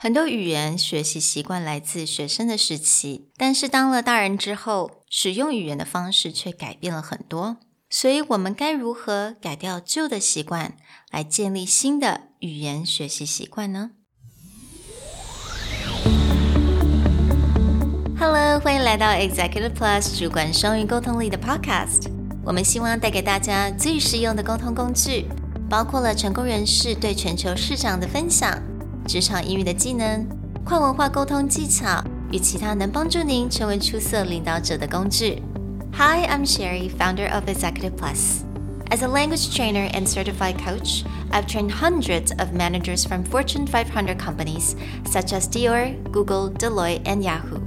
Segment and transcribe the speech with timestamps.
[0.00, 7.56] 很多语言学习习惯来自学生的时期，但是当了大人之后，使用语言的方式却改变了很多。
[7.90, 10.76] 所以，我们该如何改掉旧的习惯，
[11.10, 13.90] 来建立新的语言学习习惯呢
[18.20, 22.08] ？Hello，欢迎来到 Executive Plus 主管双语沟通力的 Podcast。
[22.44, 25.26] 我们希望带给大家最实用的沟通工具，
[25.68, 28.56] 包括了成功人士对全球市场的分享。
[29.07, 30.27] 职场英语的技能、
[30.65, 35.41] 跨文化沟通技巧与其他能帮助您成为出色领导者的工具。
[35.93, 38.43] Hi, I'm Sherry, founder of Executive Plus.
[38.89, 44.19] As a language trainer and certified coach, I've trained hundreds of managers from Fortune 500
[44.19, 47.59] companies such as Dior, Google, Deloitte, and Yahoo.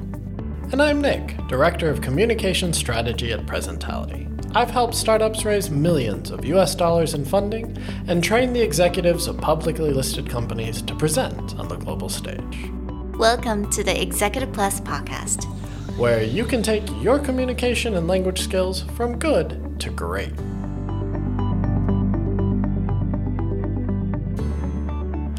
[0.72, 4.29] And I'm Nick, Director of Communication Strategy at Presentality.
[4.53, 9.37] I've helped startups raise millions of US dollars in funding and train the executives of
[9.37, 12.69] publicly listed companies to present on the global stage.
[13.17, 15.45] Welcome to the Executive Plus podcast,
[15.97, 20.33] where you can take your communication and language skills from good to great.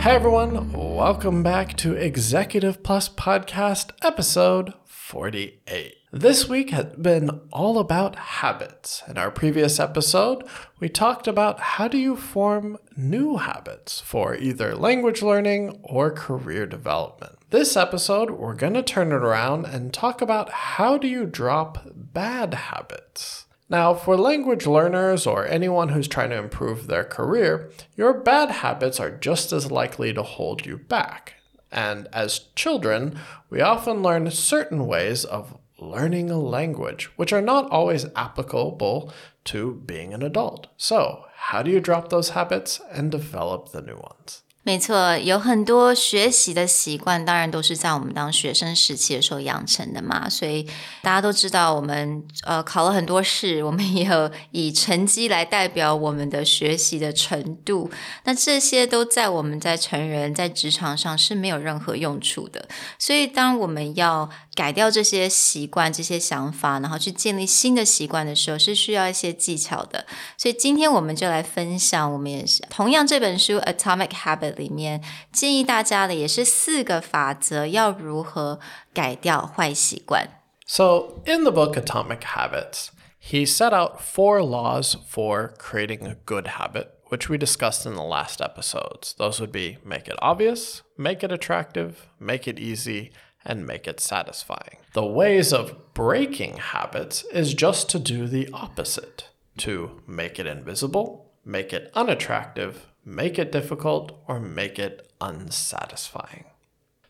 [0.00, 6.01] Hey everyone, welcome back to Executive Plus Podcast episode 48.
[6.14, 9.02] This week has been all about habits.
[9.08, 10.46] In our previous episode,
[10.78, 16.66] we talked about how do you form new habits for either language learning or career
[16.66, 17.38] development.
[17.48, 21.78] This episode, we're going to turn it around and talk about how do you drop
[21.94, 23.46] bad habits.
[23.70, 29.00] Now, for language learners or anyone who's trying to improve their career, your bad habits
[29.00, 31.36] are just as likely to hold you back.
[31.70, 37.69] And as children, we often learn certain ways of learning a language, which are not
[37.69, 39.11] always applicable
[39.45, 40.67] to being an adult.
[40.77, 44.41] So, how do you drop those habits and develop the new ones?
[44.63, 50.27] 没错，有很多学习的习惯，当然都是在我们当学生时期的时候养成的嘛。
[50.27, 50.63] 所以
[51.01, 57.89] 大家都知道，我们呃考了很多试，我们也有以成绩来代表我们的学习的程度。
[58.25, 62.67] 那这些都在我们在成人在职场上是没有任何用处的。
[62.99, 70.06] 所以当我们要 改掉这些习惯、这些想法，然后去建立新的习惯的时候，是需要一些技巧的。
[70.36, 74.54] 所以今天我们就来分享，我们也是同样这本书《Atomic Habit》。
[74.62, 75.02] 里面
[75.32, 78.60] 建议大家的也是四个法则，要如何
[78.92, 80.28] 改掉坏习惯。
[80.66, 86.88] So in the book Atomic Habits, he set out four laws for creating a good habit,
[87.08, 89.14] which we discussed in the last episodes.
[89.16, 93.10] Those would be make it obvious, make it attractive, make it easy,
[93.44, 94.78] and make it satisfying.
[94.92, 101.32] The ways of breaking habits is just to do the opposite to make it invisible,
[101.44, 106.44] make it unattractive, make it difficult, or make it unsatisfying.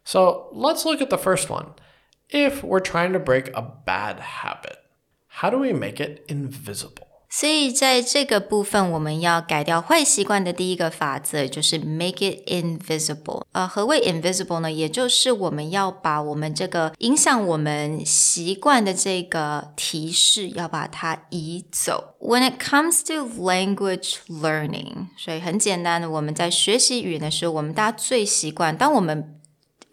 [0.04, 1.74] So let's look at the first one.
[2.28, 4.78] If we're trying to break a bad habit,
[5.28, 7.11] how do we make it invisible?
[7.34, 13.44] 所以在这个部分，我们要改掉坏习惯的第一个法则就是 make it invisible。
[13.52, 14.70] 呃，何谓 invisible 呢？
[14.70, 22.16] 也就是我们要把我们这个影响我们习惯的这个提示，要把它移走。
[22.20, 29.40] When it comes to language learning，所以很简单的，我们在学习语言的时候，我们大家最习惯，当我们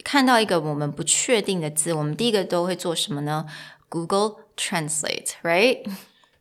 [0.04, 3.46] 看到一个我们不确定的字，我们第一个都会做什么呢
[3.88, 5.86] ？Google translate，right？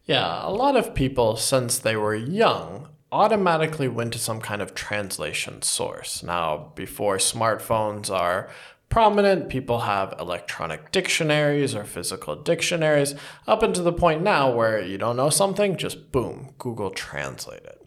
[0.09, 4.73] Translate，right？Yeah, a lot of people, since they were young, automatically went to some kind of
[4.73, 6.23] translation source.
[6.23, 8.49] Now, before smartphones are
[8.89, 13.15] prominent, people have electronic dictionaries or physical dictionaries,
[13.47, 17.85] up until the point now where you don't know something, just boom, Google Translate it.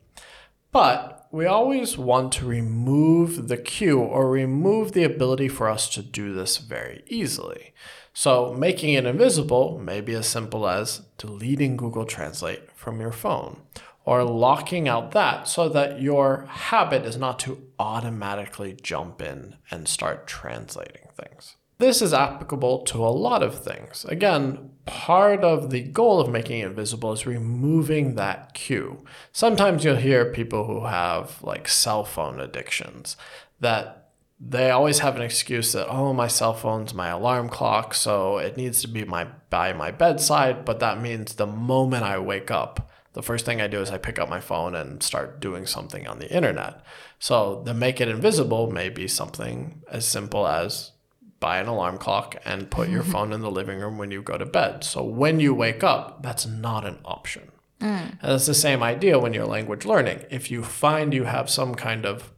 [0.72, 6.02] But we always want to remove the cue or remove the ability for us to
[6.02, 7.74] do this very easily.
[8.12, 13.62] So making it invisible may be as simple as deleting Google Translate from your phone
[14.04, 19.86] or locking out that so that your habit is not to automatically jump in and
[19.86, 21.56] start translating things.
[21.78, 24.04] This is applicable to a lot of things.
[24.04, 29.04] Again, part of the goal of making it visible is removing that cue.
[29.32, 33.16] Sometimes you'll hear people who have like cell phone addictions
[33.60, 34.01] that
[34.44, 38.56] they always have an excuse that oh my cell phone's my alarm clock so it
[38.56, 40.64] needs to be my by my bedside.
[40.64, 43.98] But that means the moment i wake up the first thing i do is i
[43.98, 46.82] pick up my phone and start doing something on the internet.
[47.18, 50.90] So the make it invisible may be something as simple as
[51.38, 54.38] buy an alarm clock and put your phone in the living room when you go
[54.38, 54.82] to bed.
[54.82, 57.52] So when you wake up that's not an option.
[57.80, 58.16] Mm.
[58.22, 60.24] and it's the same idea when you're language learning.
[60.30, 62.32] If you find you have some kind of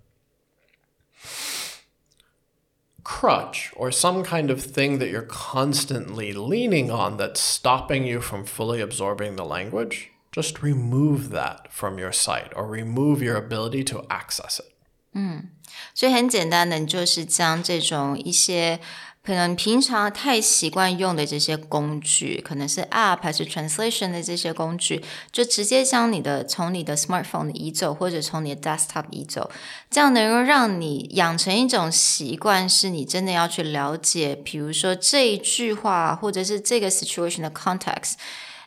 [3.04, 8.46] crutch or some kind of thing that you're constantly leaning on that's stopping you from
[8.46, 14.06] fully absorbing the language, just remove that from your sight or remove your ability to
[14.10, 14.66] access it.
[15.94, 18.80] 所以很简单的，你就是将这种一些
[19.25, 29.50] 可能平常太习惯用的这些工具，可能是 App 还是 Translation 的这些工具，就直接将你的从你的 Smartphone 移走，或者从你的 Desktop 移走，
[29.91, 38.17] 这样能够让你养成一种习惯，是你真的要去了解，比如说这一句话，或者是这个 situation 的 context。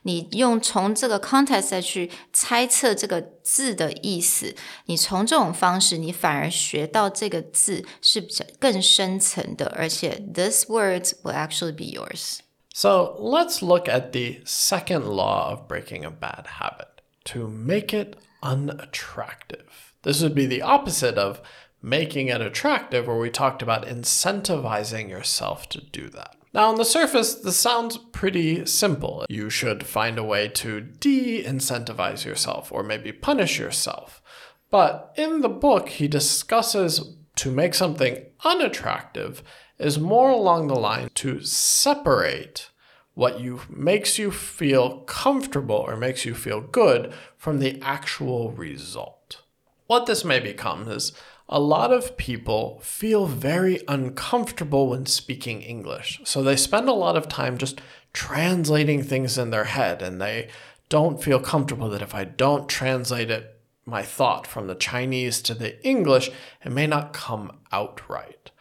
[0.06, 4.54] 你用从这个 context 再去猜测这个字的意思，
[4.86, 12.38] 你从这种方式，你反而学到这个字是比较更深层的，而且 this words will actually be yours.
[12.74, 18.16] So let's look at the second law of breaking a bad habit to make it
[18.40, 19.66] unattractive.
[20.02, 21.40] This would be the opposite of
[21.80, 26.35] making it attractive, where we talked about incentivizing yourself to do that.
[26.57, 29.27] Now, on the surface, this sounds pretty simple.
[29.29, 34.23] You should find a way to de incentivize yourself or maybe punish yourself.
[34.71, 39.43] But in the book, he discusses to make something unattractive
[39.77, 42.71] is more along the line to separate
[43.13, 49.43] what you makes you feel comfortable or makes you feel good from the actual result.
[49.85, 51.13] What this may become is
[51.49, 56.19] a lot of people feel very uncomfortable when speaking English.
[56.25, 57.79] So they spend a lot of time just
[58.11, 60.49] translating things in their head and they
[60.89, 65.53] don't feel comfortable that if I don't translate it, my thought from the Chinese to
[65.53, 66.29] the English,
[66.63, 68.51] it may not come out right.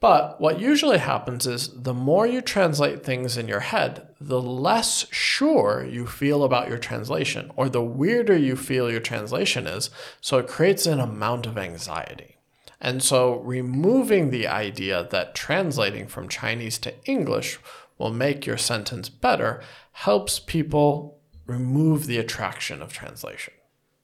[0.00, 5.06] But what usually happens is the more you translate things in your head, the less
[5.10, 9.88] sure you feel about your translation, or the weirder you feel your translation is.
[10.20, 12.33] So it creates an amount of anxiety.
[12.80, 17.58] And so removing the idea that translating from Chinese to English
[17.98, 19.62] will make your sentence better
[19.92, 23.54] helps people remove the attraction of translation.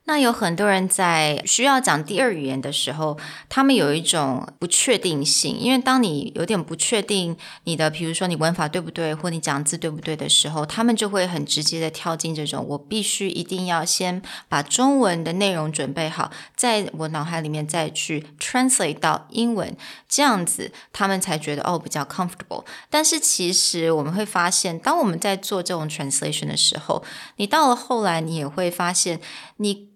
[0.05, 3.17] 那有很多人在需要讲第二语言的时候，
[3.49, 19.77] 他们有一种不确定性，因为当你有点不确定你的，比如说你文法对不对，或你讲字对不对的时候，他们就会很直接的跳进这种，我必须一定要先把中文的内容准备好，在我脑海里面再去 translate 到英文，
[20.09, 22.65] 这样子他们才觉得哦比较 comfortable。
[22.89, 27.05] 但是其实我们会发现，当我们在做这种 translation 的时候，
[27.37, 29.21] 你到了后来，你也会发现
[29.59, 29.89] 你。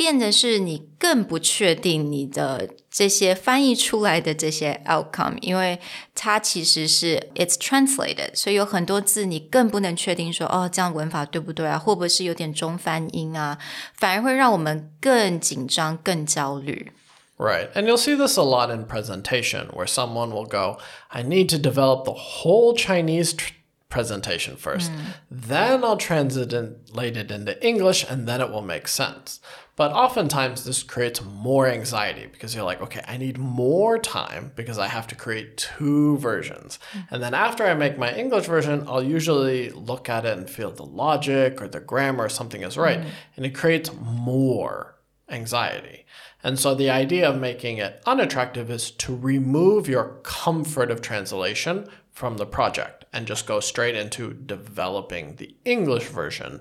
[0.00, 5.78] 变的是你更不确定你的这些翻译出来的这些 outcome，因为
[6.14, 13.58] 它其实是 it's translated，所以有很多字你更不能确定说哦这样文法对不对啊，会不会是有点中翻英啊，
[13.94, 16.92] 反而会让我们更紧张、更焦虑。
[17.38, 17.70] Right.
[17.74, 20.78] And you'll see this a lot in presentation where someone will go,
[21.08, 23.52] I need to develop the whole Chinese tr-
[23.91, 24.91] presentation first.
[24.91, 24.99] Mm.
[25.29, 29.39] Then I'll translate it into English and then it will make sense.
[29.75, 34.79] But oftentimes this creates more anxiety because you're like, okay, I need more time because
[34.79, 36.79] I have to create two versions.
[36.93, 37.07] Mm.
[37.11, 40.71] And then after I make my English version, I'll usually look at it and feel
[40.71, 42.99] the logic or the grammar or something is right.
[42.99, 43.05] Mm.
[43.37, 44.95] And it creates more
[45.29, 46.05] anxiety.
[46.43, 51.87] And so the idea of making it unattractive is to remove your comfort of translation
[52.12, 56.60] from the project and just go straight into developing the English version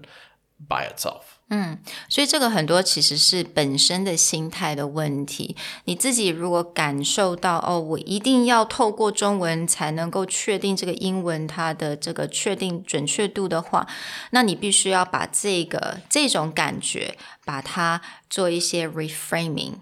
[0.58, 1.22] by itself.
[1.50, 1.78] 嗯，
[2.10, 5.56] 所以这个很多其实是本身的心态的问题。
[5.84, 13.88] 你自己如果感受到哦，我一定要透过中文才能够确定这个英文它的这个确定准确度的话，
[14.32, 19.74] 那你必须要把这个这种感觉把它做一些 reframing。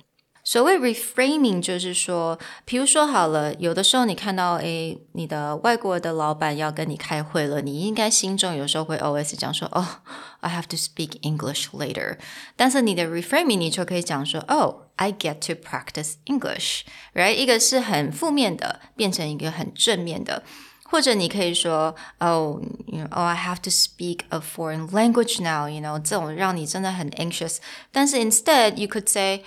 [0.48, 10.02] 所谓 reframing 就是说，比如说好了，有的时候你看到诶，你的外国的老板要跟你开会了，你应该心中有时候会 always 讲说，哦，
[10.42, 12.18] I have to speak English later。
[12.58, 17.36] 但是你的 reframing 你就可以讲说，哦，I get to practice English，right？
[17.36, 20.44] 一个是很负面的，变成一个很正面的。
[20.84, 25.68] 或者你可以说，Oh, you know, oh, I have to speak a foreign language now.
[25.68, 27.58] You know，这种让你真的很 anxious。
[27.92, 29.44] 但是 instead you could say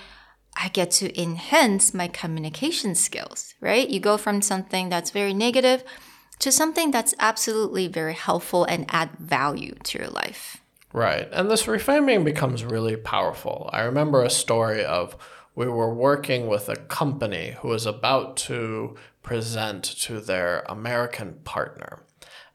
[0.56, 3.88] I get to enhance my communication skills, right?
[3.88, 5.82] You go from something that's very negative
[6.40, 10.58] to something that's absolutely very helpful and add value to your life.
[10.92, 11.28] Right.
[11.32, 13.70] And this reframing becomes really powerful.
[13.72, 15.16] I remember a story of
[15.54, 22.02] we were working with a company who was about to present to their American partner.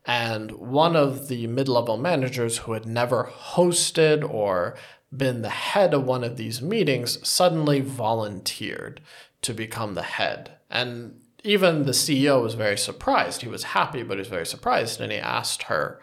[0.06, 4.76] And one of the mid level managers who had never hosted or
[5.16, 9.02] been the head of one of these meetings suddenly volunteered
[9.42, 10.52] to become the head.
[10.70, 13.42] And even the CEO was very surprised.
[13.42, 15.00] He was happy, but he was very surprised.
[15.00, 16.02] And he asked her,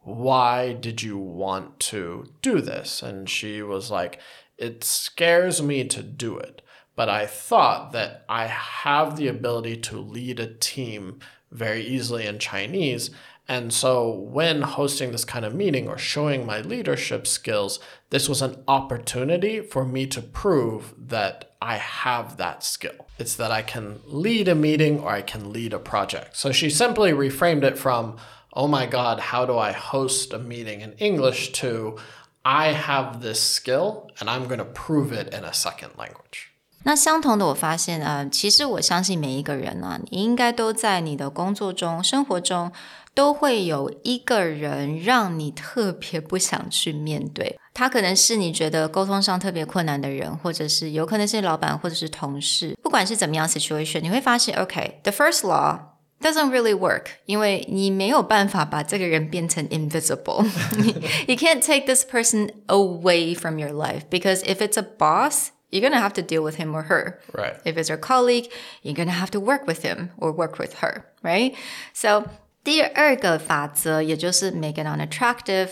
[0.00, 3.02] Why did you want to do this?
[3.02, 4.20] And she was like,
[4.58, 6.62] It scares me to do it.
[6.94, 12.38] But I thought that I have the ability to lead a team very easily in
[12.38, 13.10] Chinese.
[13.49, 18.41] And so, when hosting this kind of meeting or showing my leadership skills, this was
[18.41, 23.07] an opportunity for me to prove that I have that skill.
[23.17, 26.35] It's that I can lead a meeting or I can lead a project.
[26.35, 28.17] So, she simply reframed it from,
[28.51, 31.95] oh my God, how do I host a meeting in English to,
[32.43, 36.51] I have this skill and I'm going to prove it in a second language.
[36.83, 42.71] 那相同的，我发现啊，其实我相信每一个人啊，你应该都在你的工作中、生活中，
[43.13, 47.57] 都会有一个人让你特别不想去面对。
[47.73, 52.77] 他可能是你觉得沟通上特别困难的人，或者是有可能是老板，或者是同事。
[52.81, 55.79] 不管是怎么样 situation，你会发现，OK，the first law
[56.19, 64.79] doesn't really work，因为你没有办法把这个人变成 invisible。you can't take this person away from your life because if it's
[64.79, 67.19] a boss you're going to have to deal with him or her.
[67.33, 67.57] Right.
[67.65, 68.49] If it's your colleague,
[68.81, 71.53] you're going to have to work with him or work with her, right?
[71.93, 72.23] So
[72.63, 75.69] 第二个法则，也就是 make it unattractive，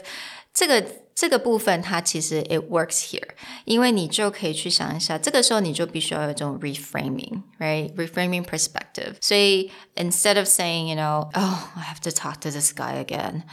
[0.53, 3.27] 这个这个部分它其实 it works here，
[3.65, 9.15] 因为你就可以去想一下，这个时候你就必须要有一种 reframing，right？reframing perspective。
[9.21, 13.43] 所以 instead of saying you know oh I have to talk to this guy again。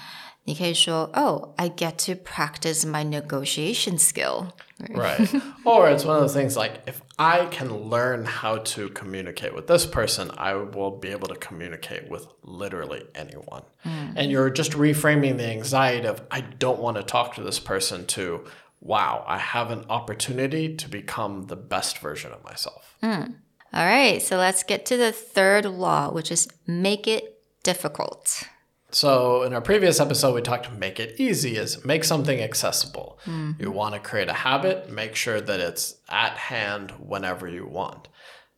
[0.46, 4.48] 你可以说，Oh, I get to practice my negotiation skill.
[4.90, 5.28] Right.
[5.64, 9.68] or it's one of those things like if I can learn how to communicate with
[9.68, 13.62] this person, I will be able to communicate with literally anyone.
[13.86, 14.14] Mm.
[14.16, 18.06] And you're just reframing the anxiety of I don't want to talk to this person
[18.06, 18.44] to
[18.80, 22.96] wow, I have an opportunity to become the best version of myself.
[23.00, 23.36] Mm.
[23.72, 28.42] All right, so let's get to the third law, which is make it difficult.
[28.89, 33.19] So, in our previous episode, we talked make it easy is make something accessible.
[33.25, 33.61] Mm-hmm.
[33.61, 38.07] You want to create a habit, make sure that it's at hand whenever you want.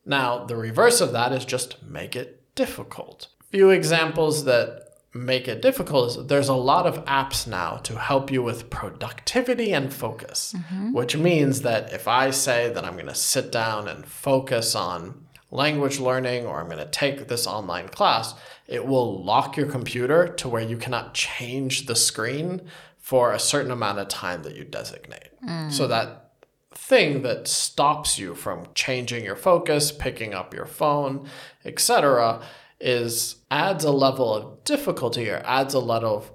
[0.06, 3.28] Now, the reverse of that is just make it difficult.
[3.52, 8.32] Few examples that make it difficult is there's a lot of apps now to help
[8.32, 10.94] you with productivity and focus, mm-hmm.
[10.94, 15.26] which means that if I say that I'm going to sit down and focus on
[15.51, 18.35] language learning or I'm going to take this online class,
[18.67, 22.63] it will lock your computer to where you cannot change the screen
[22.99, 25.31] for a certain amount of time that you designate.
[25.47, 25.71] Mm.
[25.71, 26.33] So that
[26.73, 31.29] thing that stops you from changing your focus, picking up your phone,
[31.65, 32.41] etc.,
[32.81, 36.31] is adds a level of difficulty or adds a level of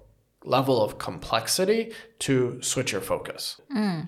[0.46, 3.58] level of complexity to switch your focus.
[3.70, 4.08] 嗯，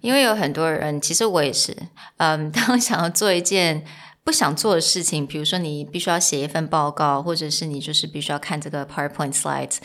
[0.00, 1.76] 因为有很多人，其实我也是，
[2.16, 3.84] 嗯，当想要做一件
[4.23, 9.77] 不想做的事情，比如说你必须要写一份报告，或者是你就是必须要看这个 PowerPoint slides，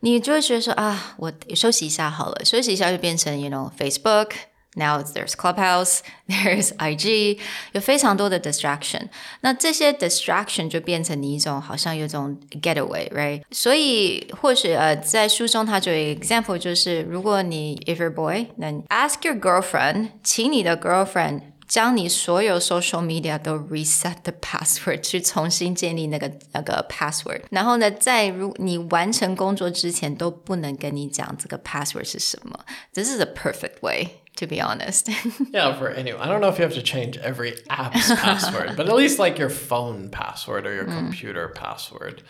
[0.00, 4.30] 你就会觉得说啊，我休息一下好了，休息一下就变成 you know Facebook。
[4.78, 7.38] Now there's Clubhouse, there's IG，
[7.72, 9.08] 有非常多的 distraction。
[9.40, 13.40] 那这些 distraction 就变成你一种好像有种 getaway，right？
[13.50, 21.40] 所以或许呃，在书中它就有 example，就是如果你 if your boy，then ask your girlfriend，请你的 girlfriend。
[21.67, 27.41] 将你所有 social media 都 reset the password，去重新建立那个那个 password。
[27.49, 32.59] 然后呢，在如你完成工作之前，都不能跟你讲这个 password 是什么。
[32.93, 34.17] This is a perfect way.
[34.37, 35.09] To be honest.
[35.51, 36.21] yeah, for anyone.
[36.21, 39.37] I don't know if you have to change every app's password, but at least like
[39.37, 40.97] your phone password or your mm.
[40.97, 42.23] computer password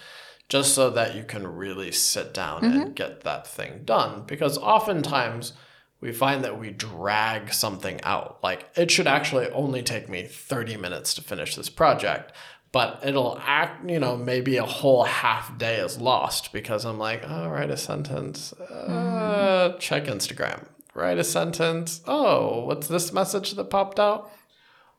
[0.49, 2.73] just so that you can really sit down mm -hmm.
[2.73, 2.93] and mm-hmm.
[2.95, 4.23] get that thing done.
[4.25, 5.53] Because oftentimes
[6.00, 8.38] we find that we drag something out.
[8.42, 12.32] Like it should actually only take me 30 minutes to finish this project,
[12.72, 17.22] but it'll act, you know, maybe a whole half day is lost because I'm like,
[17.26, 19.80] oh, write a sentence, uh, mm.
[19.80, 22.02] check Instagram, write a sentence.
[22.06, 24.30] Oh, what's this message that popped out?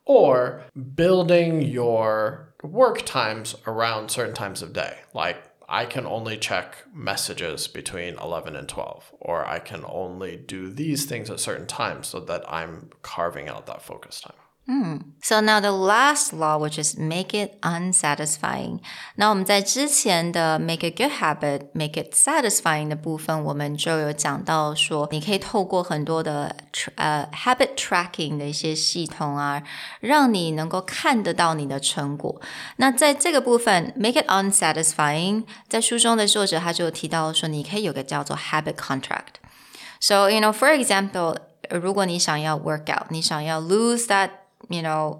[0.04, 0.64] Or
[0.94, 5.36] building your work times around certain times of day, like
[5.68, 11.04] I can only check messages between 11 and 12, or I can only do these
[11.04, 14.32] things at certain times so that I'm carving out that focus time.
[14.67, 15.01] Mm.
[15.21, 18.79] So now the last law, which is make it unsatisfying.
[19.15, 26.55] 那我们在之前的 make a good habit, make it satisfying 的部分，我们就有讲到说，你可以透过很多的
[26.95, 29.61] 呃 habit tracking 的一些系统啊，
[29.99, 32.41] 让你能够看得到你的成果。
[32.77, 41.35] 那在这个部分 make it unsatisfying，在书中的作者他就提到说，你可以有个叫做 habit contract。So you know, for example，
[41.69, 44.29] 如果你想要 work out，你想要 lose that
[44.68, 45.18] you know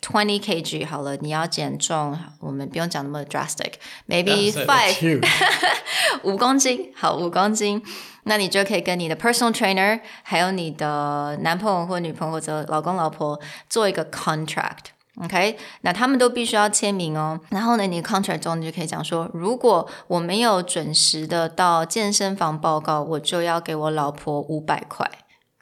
[0.00, 5.26] twenty kg 好了，你要减重，我们不用讲那么 drastic，maybe it, it's five huge.
[6.22, 7.82] 五公斤，好，五公斤，
[8.24, 14.92] 那你就可以跟你的 personal trainer，还有你的男朋友或女朋友或者老公老婆做一个 contract。
[15.22, 17.40] OK，那他们都必须要签名哦。
[17.48, 25.10] 然后呢，你 contract 中你就可以讲说，如果我没有准时的到健身房报告，我就要给我老婆五百块。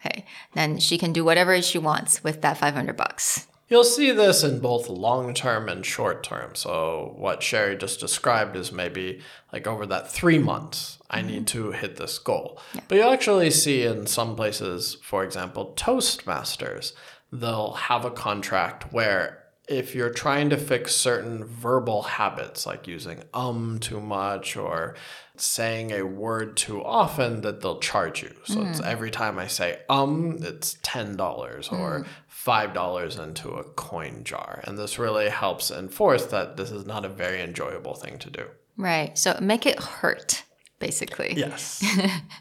[0.05, 3.47] OK，then she can do whatever she wants with that five hundred bucks.
[3.69, 6.55] You'll see this in both long term and short term.
[6.55, 9.21] So, what Sherry just described is maybe
[9.53, 11.71] like over that three months, I need mm-hmm.
[11.71, 12.61] to hit this goal.
[12.89, 16.93] But you'll actually see in some places, for example, Toastmasters,
[17.33, 23.23] they'll have a contract where if you're trying to fix certain verbal habits, like using
[23.33, 24.95] um too much or
[25.37, 28.33] saying a word too often, that they'll charge you.
[28.45, 34.61] So it's every time I say um, it's $10 or $5 into a coin jar.
[34.65, 38.45] And this really helps enforce that this is not a very enjoyable thing to do.
[38.77, 39.17] Right.
[39.19, 40.45] So make it hurt,
[40.79, 41.35] basically.
[41.37, 41.85] Yes.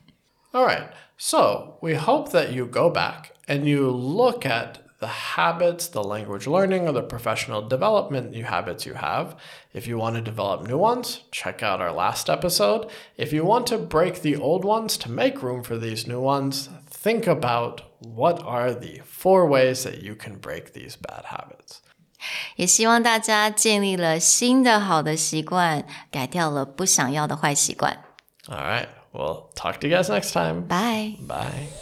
[0.53, 0.91] All right.
[1.17, 6.46] So we hope that you go back and you look at the habits, the language
[6.46, 9.36] learning, or the professional development you habits you have.
[9.72, 12.88] If you want to develop new ones, check out our last episode.
[13.16, 16.68] If you want to break the old ones to make room for these new ones,
[16.90, 21.80] think about what are the four ways that you can break these bad habits.
[22.56, 28.04] 也希望大家建立了新的好的习惯，改掉了不想要的坏习惯。
[28.48, 28.88] All right.
[29.12, 30.66] We'll talk to you guys next time.
[30.66, 31.16] Bye。
[31.26, 31.81] Bye.